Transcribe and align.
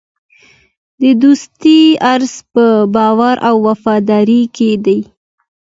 د 1.01 1.03
دوستۍ 1.21 1.81
راز 2.19 2.33
په 2.53 2.65
باور 2.95 3.35
او 3.47 3.55
وفادارۍ 3.67 4.41
کې 4.55 4.69
دی. 4.85 4.99